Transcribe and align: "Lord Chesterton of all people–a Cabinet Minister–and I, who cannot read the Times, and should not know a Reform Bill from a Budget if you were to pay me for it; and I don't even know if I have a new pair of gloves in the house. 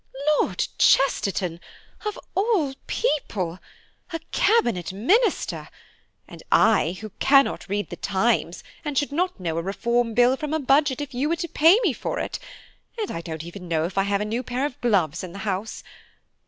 "Lord 0.39 0.67
Chesterton 0.79 1.59
of 2.07 2.17
all 2.33 2.73
people–a 2.87 4.19
Cabinet 4.31 4.91
Minister–and 4.91 6.41
I, 6.51 6.97
who 7.01 7.11
cannot 7.19 7.69
read 7.69 7.91
the 7.91 7.95
Times, 7.97 8.63
and 8.83 8.97
should 8.97 9.11
not 9.11 9.39
know 9.39 9.59
a 9.59 9.61
Reform 9.61 10.15
Bill 10.15 10.35
from 10.37 10.55
a 10.55 10.59
Budget 10.59 11.01
if 11.01 11.13
you 11.13 11.29
were 11.29 11.35
to 11.35 11.47
pay 11.47 11.79
me 11.83 11.93
for 11.93 12.17
it; 12.17 12.39
and 12.99 13.11
I 13.11 13.21
don't 13.21 13.43
even 13.43 13.67
know 13.67 13.83
if 13.85 13.95
I 13.95 14.01
have 14.05 14.21
a 14.21 14.25
new 14.25 14.41
pair 14.41 14.65
of 14.65 14.81
gloves 14.81 15.23
in 15.23 15.33
the 15.33 15.37
house. 15.45 15.83